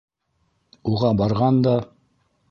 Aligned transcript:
Уға 0.93 1.11
барған 1.19 1.59
да: 1.67 1.75